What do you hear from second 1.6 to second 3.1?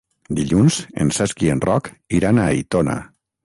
Roc iran a Aitona.